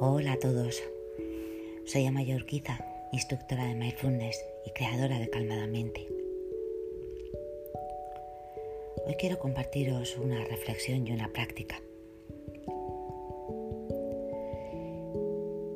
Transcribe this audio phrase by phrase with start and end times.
[0.00, 0.80] Hola a todos,
[1.84, 2.78] soy Amaya Urquiza,
[3.10, 6.06] instructora de Mindfulness y creadora de Calmadamente.
[9.04, 11.82] Hoy quiero compartiros una reflexión y una práctica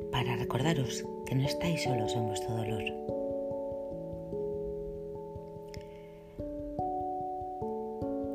[0.09, 2.83] para recordaros que no estáis solos en vuestro dolor.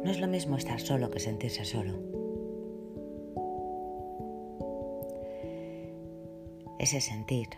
[0.05, 2.18] No es lo mismo estar solo que sentirse solo.
[6.89, 7.49] Ese sentir,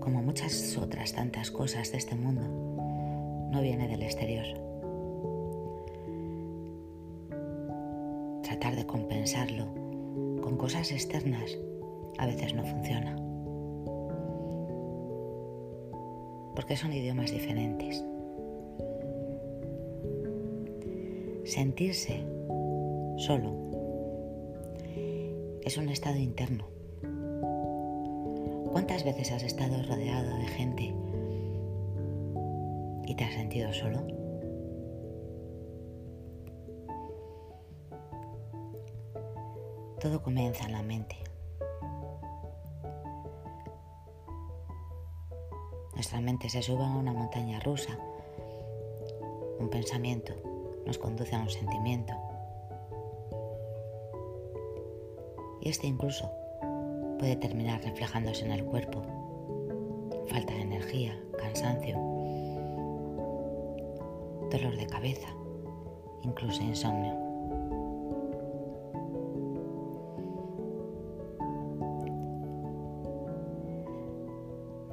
[0.00, 2.42] como muchas otras tantas cosas de este mundo,
[3.52, 4.44] no viene del exterior.
[8.42, 9.66] Tratar de compensarlo
[10.42, 11.56] con cosas externas
[12.18, 13.14] a veces no funciona.
[16.56, 18.04] Porque son idiomas diferentes.
[21.44, 22.24] Sentirse
[23.18, 23.81] solo
[25.64, 26.64] es un estado interno.
[28.72, 30.94] ¿Cuántas veces has estado rodeado de gente
[33.06, 34.00] y te has sentido solo?
[40.00, 41.16] Todo comienza en la mente.
[45.94, 47.96] Nuestra mente se sube a una montaña rusa.
[49.60, 50.34] Un pensamiento
[50.86, 52.21] nos conduce a un sentimiento
[55.62, 56.30] y este incluso
[57.18, 59.02] puede terminar reflejándose en el cuerpo.
[60.26, 61.94] Falta de energía, cansancio,
[64.50, 65.28] dolor de cabeza,
[66.22, 67.14] incluso insomnio.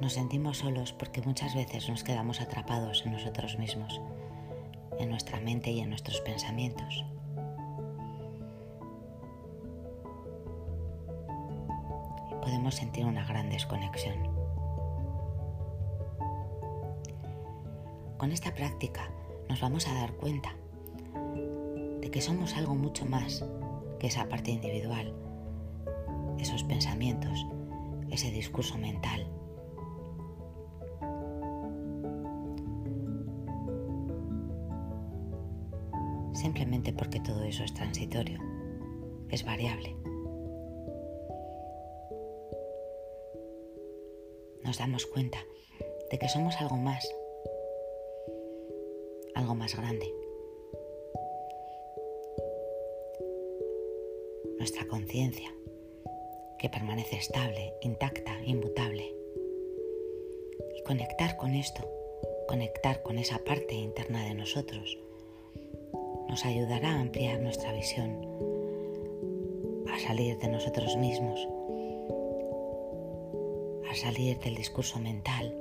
[0.00, 4.00] Nos sentimos solos porque muchas veces nos quedamos atrapados en nosotros mismos,
[4.98, 7.04] en nuestra mente y en nuestros pensamientos.
[12.50, 14.16] Podemos sentir una gran desconexión.
[18.18, 19.08] Con esta práctica
[19.48, 20.56] nos vamos a dar cuenta
[22.00, 23.44] de que somos algo mucho más
[24.00, 25.14] que esa parte individual,
[26.40, 27.46] esos pensamientos,
[28.10, 29.28] ese discurso mental.
[36.32, 38.40] Simplemente porque todo eso es transitorio,
[39.28, 40.09] es variable.
[44.70, 45.44] Nos damos cuenta
[46.12, 47.12] de que somos algo más,
[49.34, 50.14] algo más grande.
[54.58, 55.52] Nuestra conciencia,
[56.60, 59.12] que permanece estable, intacta, inmutable.
[60.76, 61.82] Y conectar con esto,
[62.46, 65.00] conectar con esa parte interna de nosotros,
[66.28, 68.24] nos ayudará a ampliar nuestra visión,
[69.92, 71.44] a salir de nosotros mismos
[73.90, 75.52] a salir del discurso mental,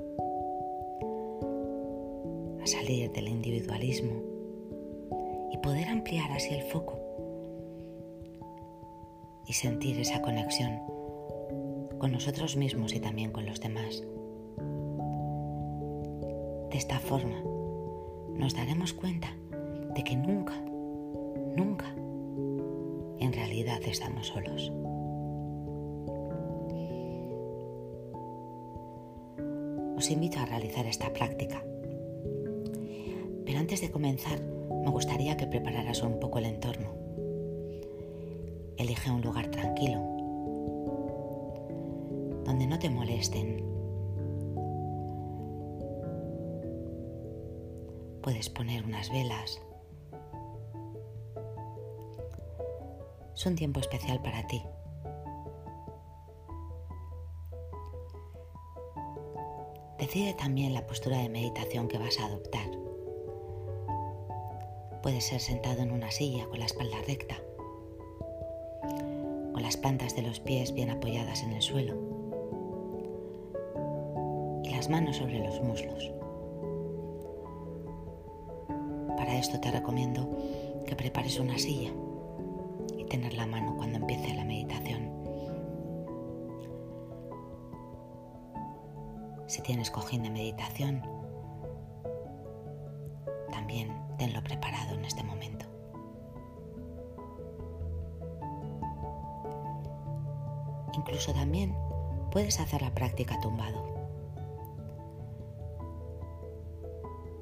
[2.61, 4.21] a salir del individualismo
[5.51, 6.99] y poder ampliar así el foco
[9.47, 10.79] y sentir esa conexión
[11.97, 14.03] con nosotros mismos y también con los demás.
[16.69, 17.41] De esta forma
[18.35, 19.35] nos daremos cuenta
[19.95, 20.53] de que nunca,
[21.55, 21.95] nunca
[23.19, 24.71] en realidad estamos solos.
[29.99, 31.61] Os invito a realizar esta práctica.
[33.45, 36.87] Pero antes de comenzar, me gustaría que prepararas un poco el entorno.
[38.77, 39.99] Elige un lugar tranquilo,
[42.45, 43.61] donde no te molesten.
[48.21, 49.61] Puedes poner unas velas.
[53.35, 54.63] Es un tiempo especial para ti.
[60.09, 62.67] Decide también la postura de meditación que vas a adoptar.
[65.03, 67.35] Puedes ser sentado en una silla con la espalda recta,
[69.53, 71.93] con las plantas de los pies bien apoyadas en el suelo
[74.63, 76.11] y las manos sobre los muslos.
[79.15, 80.27] Para esto te recomiendo
[80.87, 81.91] que prepares una silla
[82.97, 83.68] y tener la mano
[89.59, 91.03] Si tienes cojín de meditación,
[93.51, 95.65] también tenlo preparado en este momento.
[100.93, 101.75] Incluso también
[102.31, 103.83] puedes hacer la práctica tumbado.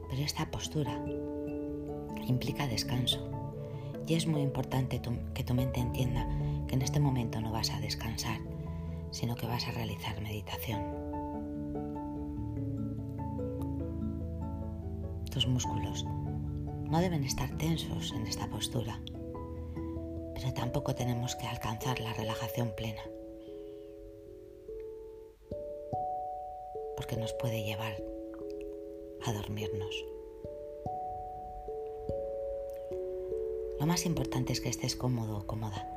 [0.10, 1.00] Pero esta postura
[2.25, 3.30] implica descanso
[4.08, 5.00] y es muy importante
[5.36, 6.28] que tu mente entienda
[6.68, 8.40] que en este momento no vas a descansar,
[9.12, 10.97] sino que vas a realizar meditación.
[15.45, 16.04] Músculos
[16.89, 19.00] no deben estar tensos en esta postura,
[20.34, 23.01] pero tampoco tenemos que alcanzar la relajación plena,
[26.95, 28.01] porque nos puede llevar
[29.25, 30.06] a dormirnos.
[33.80, 35.88] Lo más importante es que estés cómodo o cómoda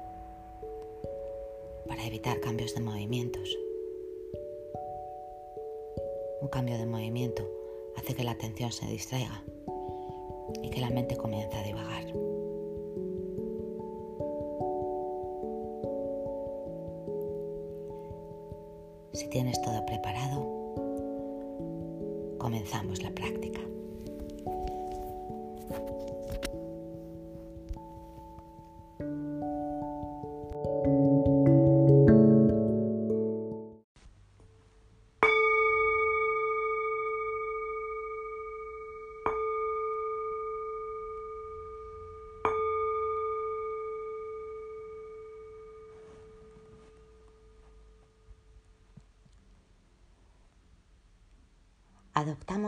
[1.89, 3.57] para evitar cambios de movimientos.
[6.43, 7.60] Un cambio de movimiento
[7.97, 9.43] hace que la atención se distraiga
[10.63, 12.05] y que la mente comience a divagar.
[19.13, 20.41] Si tienes todo preparado,
[22.39, 23.61] comenzamos la práctica.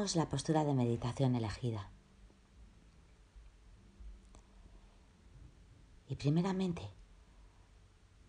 [0.02, 1.88] La postura de meditación elegida.
[6.08, 6.82] Y primeramente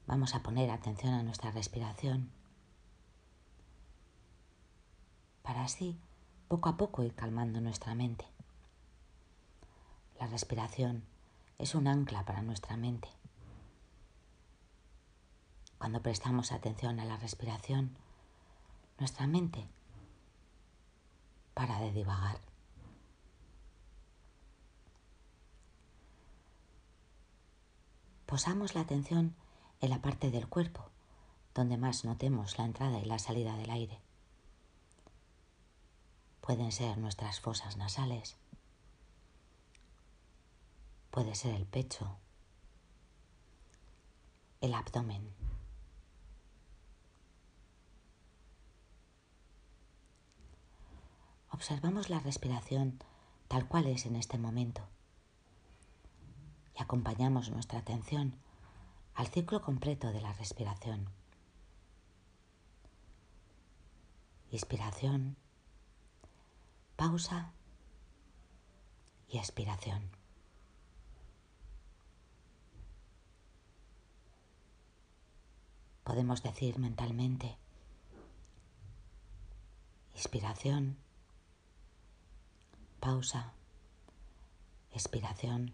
[0.05, 2.29] vamos a poner atención a nuestra respiración
[5.41, 5.97] para así
[6.47, 8.27] poco a poco ir calmando nuestra mente.
[10.19, 11.03] La respiración
[11.57, 13.09] es un ancla para nuestra mente.
[15.79, 17.97] Cuando prestamos atención a la respiración,
[18.99, 19.67] nuestra mente
[21.53, 22.39] para de divagar.
[28.25, 29.35] Posamos la atención
[29.81, 30.93] en la parte del cuerpo
[31.53, 33.99] donde más notemos la entrada y la salida del aire.
[36.41, 38.35] Pueden ser nuestras fosas nasales,
[41.11, 42.17] puede ser el pecho,
[44.61, 45.33] el abdomen.
[51.53, 52.99] Observamos la respiración
[53.47, 54.81] tal cual es en este momento
[56.75, 58.35] y acompañamos nuestra atención
[59.13, 61.07] al ciclo completo de la respiración.
[64.49, 65.37] Inspiración,
[66.95, 67.53] pausa
[69.27, 70.09] y expiración.
[76.03, 77.57] Podemos decir mentalmente,
[80.15, 81.02] inspiración,
[83.03, 83.51] pausa,
[84.91, 85.73] expiración,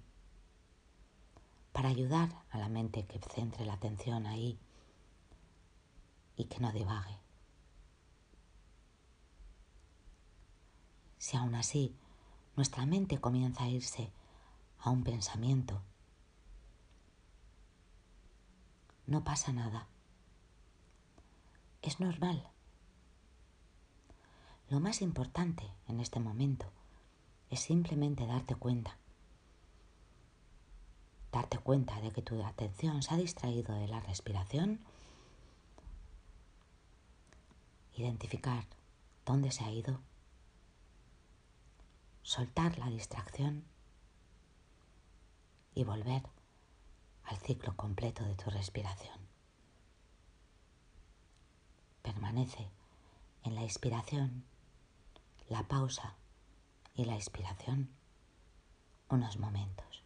[1.72, 4.58] para ayudar a la mente que centre la atención ahí
[6.36, 7.20] y que no divague.
[11.20, 11.96] Si aún así
[12.56, 14.12] nuestra mente comienza a irse
[14.80, 15.84] a un pensamiento,
[19.06, 19.88] no pasa nada.
[21.84, 22.50] Es normal.
[24.68, 26.74] Lo más importante en este momento
[27.50, 28.98] es simplemente darte cuenta.
[31.32, 34.80] Darte cuenta de que tu atención se ha distraído de la respiración.
[37.96, 38.66] Identificar
[39.26, 40.00] dónde se ha ido.
[42.24, 43.64] Soltar la distracción
[45.74, 46.24] y volver
[47.24, 49.18] al ciclo completo de tu respiración.
[52.02, 52.70] Permanece
[53.44, 54.44] en la inspiración,
[55.48, 56.19] la pausa
[57.00, 57.90] y la inspiración
[59.08, 59.99] unos momentos.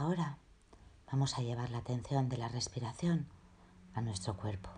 [0.00, 0.38] Ahora
[1.12, 3.28] vamos a llevar la atención de la respiración
[3.92, 4.70] a nuestro cuerpo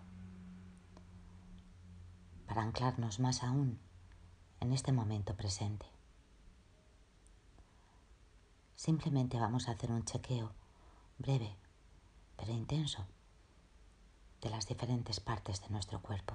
[2.45, 3.79] para anclarnos más aún
[4.59, 5.85] en este momento presente.
[8.75, 10.51] Simplemente vamos a hacer un chequeo
[11.17, 11.55] breve
[12.35, 13.07] pero intenso
[14.41, 16.33] de las diferentes partes de nuestro cuerpo.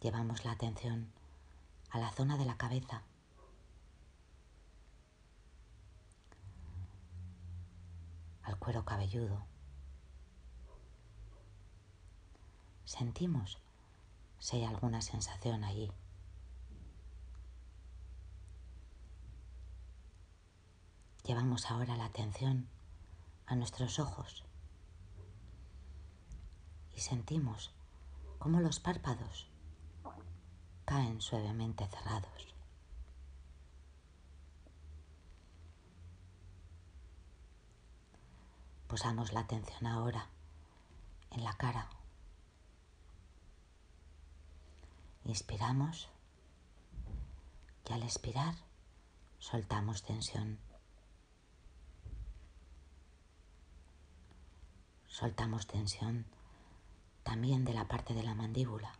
[0.00, 1.12] Llevamos la atención
[1.90, 3.02] a la zona de la cabeza.
[8.46, 9.44] Al cuero cabelludo.
[12.84, 13.58] Sentimos
[14.38, 15.90] si hay alguna sensación allí.
[21.24, 22.68] Llevamos ahora la atención
[23.46, 24.44] a nuestros ojos
[26.94, 27.74] y sentimos
[28.38, 29.48] cómo los párpados
[30.84, 32.55] caen suavemente cerrados.
[38.88, 40.28] Posamos la atención ahora
[41.30, 41.88] en la cara.
[45.24, 46.08] Inspiramos
[47.88, 48.54] y al expirar
[49.38, 50.58] soltamos tensión.
[55.08, 56.26] Soltamos tensión
[57.22, 58.92] también de la parte de la mandíbula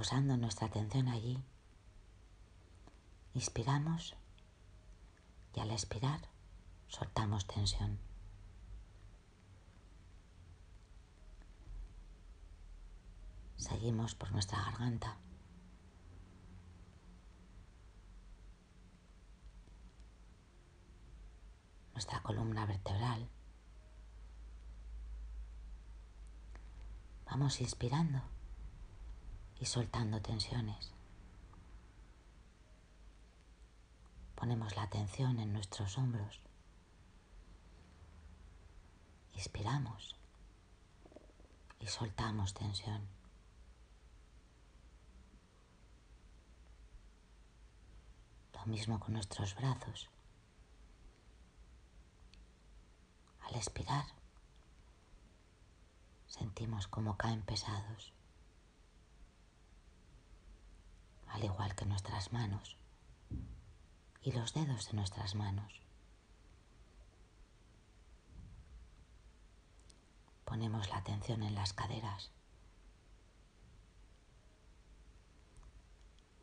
[0.00, 1.38] posando nuestra atención allí,
[3.34, 4.16] inspiramos
[5.54, 6.20] y al expirar
[6.90, 7.98] soltamos tensión.
[13.56, 15.16] Seguimos por nuestra garganta.
[21.92, 23.28] Nuestra columna vertebral.
[27.26, 28.20] Vamos inspirando
[29.60, 30.92] y soltando tensiones.
[34.34, 36.49] Ponemos la atención en nuestros hombros.
[39.34, 40.16] Inspiramos
[41.78, 43.06] y soltamos tensión.
[48.54, 50.10] Lo mismo con nuestros brazos.
[53.40, 54.04] Al expirar,
[56.26, 58.12] sentimos como caen pesados.
[61.32, 62.76] al igual que nuestras manos
[64.22, 65.80] y los dedos de nuestras manos.
[70.50, 72.32] Ponemos la atención en las caderas,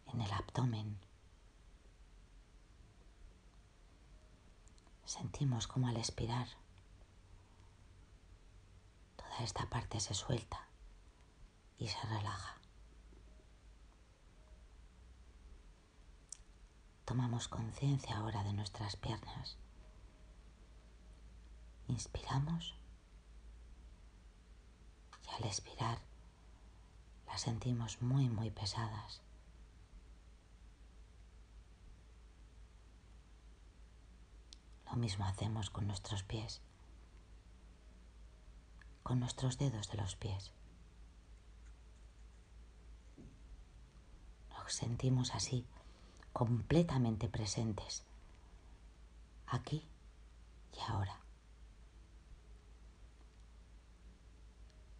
[0.05, 0.97] en el abdomen.
[5.03, 6.47] Sentimos como al expirar
[9.17, 10.69] toda esta parte se suelta
[11.77, 12.61] y se relaja.
[17.03, 19.57] Tomamos conciencia ahora de nuestras piernas.
[21.89, 22.73] Inspiramos
[25.27, 25.99] y al expirar
[27.27, 29.21] las sentimos muy, muy pesadas.
[34.89, 36.61] Lo mismo hacemos con nuestros pies,
[39.03, 40.51] con nuestros dedos de los pies.
[44.49, 45.65] Nos sentimos así
[46.33, 48.03] completamente presentes,
[49.47, 49.85] aquí
[50.73, 51.26] y ahora.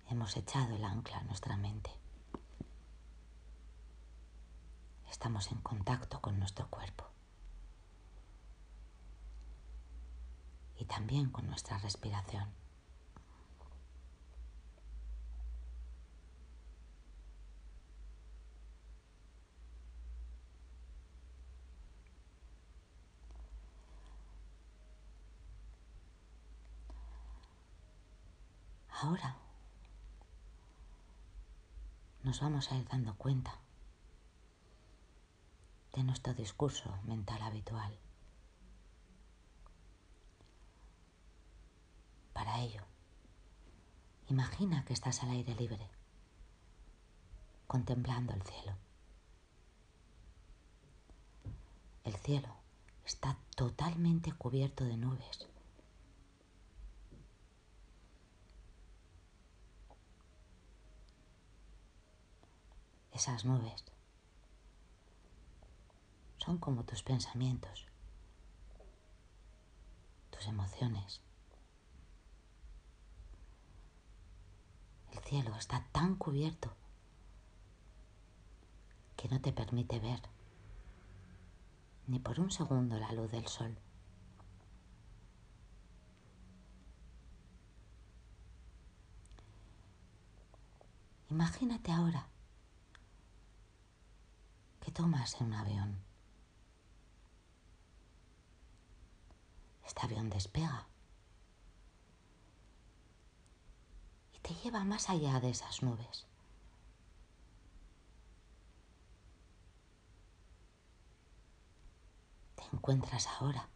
[0.10, 1.92] Hemos echado el ancla a nuestra mente.
[5.10, 7.06] Estamos en contacto con nuestro cuerpo
[10.78, 12.48] y también con nuestra respiración.
[28.90, 29.47] Ahora
[32.28, 33.58] nos vamos a ir dando cuenta
[35.94, 37.98] de nuestro discurso mental habitual.
[42.34, 42.84] Para ello,
[44.28, 45.90] imagina que estás al aire libre,
[47.66, 48.76] contemplando el cielo.
[52.04, 52.54] El cielo
[53.06, 55.48] está totalmente cubierto de nubes
[63.18, 63.84] Esas nubes
[66.38, 67.88] son como tus pensamientos,
[70.30, 71.20] tus emociones.
[75.14, 76.76] El cielo está tan cubierto
[79.16, 80.22] que no te permite ver
[82.06, 83.76] ni por un segundo la luz del sol.
[91.32, 92.30] Imagínate ahora
[94.88, 96.02] que tomas en un avión.
[99.86, 100.88] Este avión despega
[104.34, 106.26] y te lleva más allá de esas nubes.
[112.56, 113.68] Te encuentras ahora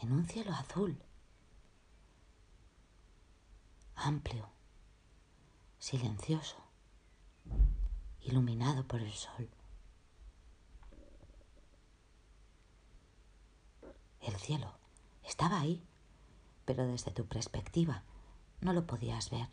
[0.00, 0.98] en un cielo azul,
[3.94, 4.48] amplio,
[5.78, 6.69] silencioso
[8.22, 9.48] iluminado por el sol.
[14.20, 14.74] El cielo
[15.24, 15.82] estaba ahí,
[16.64, 18.02] pero desde tu perspectiva
[18.60, 19.48] no lo podías ver.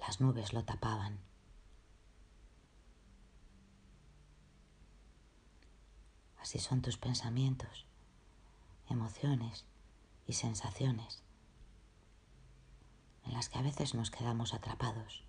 [0.00, 1.20] Las nubes lo tapaban.
[6.38, 7.86] Así son tus pensamientos,
[8.88, 9.64] emociones
[10.26, 11.22] y sensaciones
[13.24, 15.24] en las que a veces nos quedamos atrapados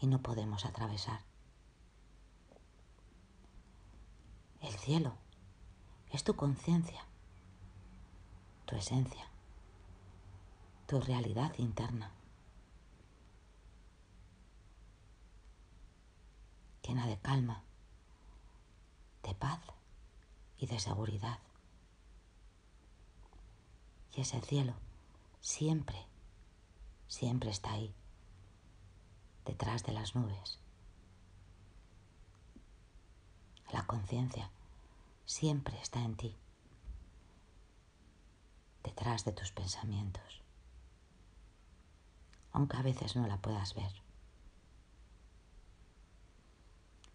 [0.00, 1.20] y no podemos atravesar.
[4.60, 5.16] El cielo
[6.10, 7.04] es tu conciencia,
[8.66, 9.26] tu esencia,
[10.86, 12.12] tu realidad interna,
[16.82, 17.62] llena de calma,
[19.22, 19.60] de paz
[20.58, 21.38] y de seguridad.
[24.14, 24.74] Y ese cielo
[25.40, 26.06] siempre,
[27.06, 27.94] siempre está ahí,
[29.48, 30.58] detrás de las nubes.
[33.72, 34.50] La conciencia
[35.24, 36.36] siempre está en ti,
[38.84, 40.42] detrás de tus pensamientos,
[42.52, 43.90] aunque a veces no la puedas ver.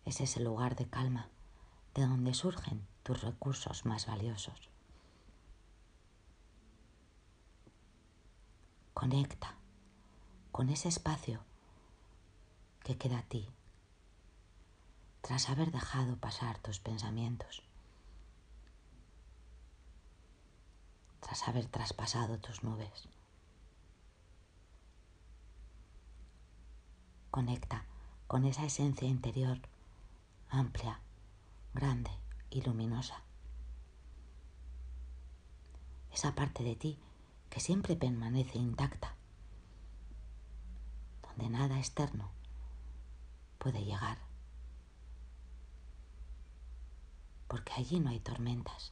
[0.05, 1.29] Es ese lugar de calma
[1.93, 4.69] de donde surgen tus recursos más valiosos.
[8.95, 9.55] Conecta
[10.51, 11.43] con ese espacio
[12.83, 13.49] que queda a ti
[15.21, 17.63] tras haber dejado pasar tus pensamientos,
[21.21, 23.07] tras haber traspasado tus nubes.
[27.31, 27.85] Conecta
[28.27, 29.61] con esa esencia interior
[30.49, 30.99] amplia,
[31.73, 32.11] grande
[32.49, 33.23] y luminosa.
[36.11, 36.99] Esa parte de ti
[37.49, 39.15] que siempre permanece intacta,
[41.21, 42.42] donde nada externo
[43.63, 44.17] puede llegar,
[47.47, 48.91] porque allí no hay tormentas,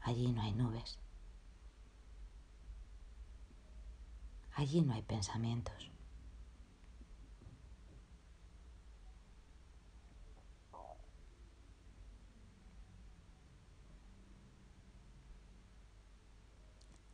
[0.00, 0.98] allí no hay nubes,
[4.54, 5.90] allí no hay pensamientos.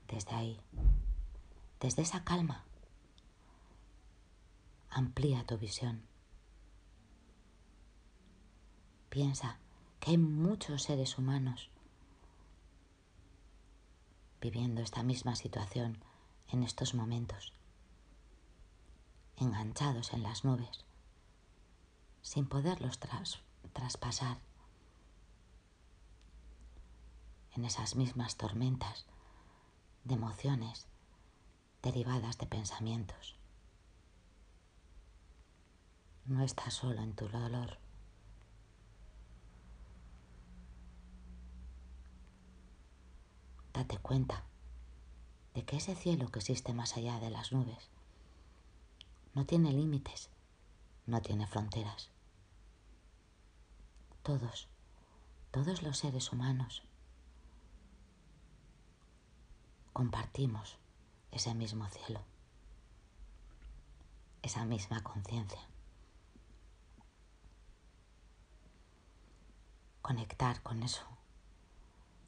[0.07, 0.61] desde ahí,
[1.81, 2.65] desde esa calma.
[4.97, 6.07] Amplía tu visión.
[9.09, 9.59] Piensa
[9.99, 11.69] que hay muchos seres humanos
[14.41, 15.99] viviendo esta misma situación
[16.53, 17.53] en estos momentos,
[19.37, 20.85] enganchados en las nubes,
[22.23, 23.01] sin poderlos
[23.73, 24.39] traspasar
[27.57, 29.07] en esas mismas tormentas
[30.05, 30.87] de emociones
[31.83, 33.37] derivadas de pensamientos.
[36.27, 37.79] No estás solo en tu dolor.
[43.75, 44.43] Date cuenta
[45.53, 47.91] de que ese cielo que existe más allá de las nubes
[49.35, 50.31] no tiene límites,
[51.07, 52.11] no tiene fronteras.
[54.23, 54.69] Todos,
[55.51, 56.85] todos los seres humanos
[59.93, 60.79] compartimos
[61.33, 62.23] ese mismo cielo,
[64.43, 65.74] esa misma conciencia.
[70.05, 71.07] Conectar con eso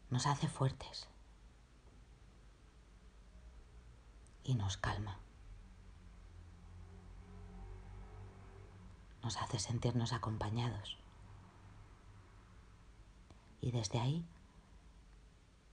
[0.09, 1.09] nos hace fuertes
[4.45, 5.21] y nos calma.
[9.23, 10.97] Nos hace sentirnos acompañados.
[13.61, 14.25] Y desde ahí,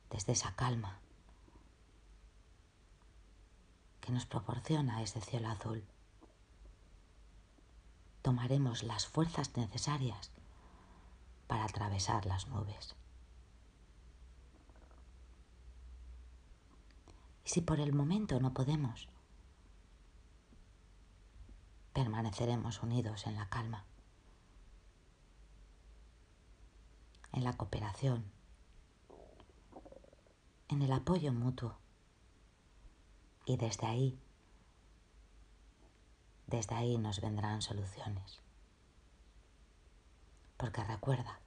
[0.10, 1.00] desde esa calma,
[4.02, 5.86] que nos proporciona ese cielo azul.
[8.22, 10.34] Tomaremos las fuerzas necesarias
[11.48, 12.96] para atravesar las nubes.
[17.46, 19.10] Y si por el momento no podemos,
[21.94, 23.86] permaneceremos unidos en la calma,
[27.34, 28.32] en la cooperación,
[30.70, 31.78] en el apoyo mutuo
[33.46, 34.20] y desde ahí,
[36.48, 38.42] desde ahí nos vendrán soluciones
[40.64, 41.42] porque recuerda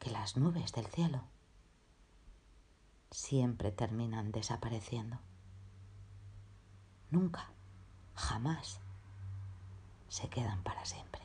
[0.00, 1.22] que las nubes del cielo
[3.12, 5.20] siempre terminan desapareciendo.
[7.12, 7.52] Nunca,
[8.16, 8.80] jamás,
[10.08, 11.22] se quedan para siempre.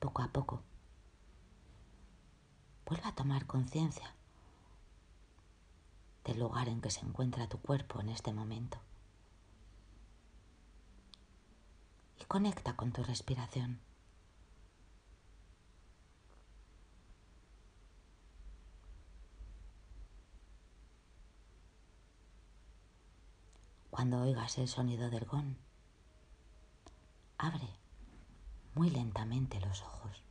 [0.00, 0.62] Poco a poco,
[2.84, 4.14] vuelve a tomar conciencia
[6.26, 8.78] del lugar en que se encuentra tu cuerpo en este momento.
[12.20, 13.80] Y conecta con tu respiración.
[23.90, 25.56] Cuando oigas el sonido del gong,
[27.36, 27.68] abre
[28.74, 30.27] muy lentamente los ojos.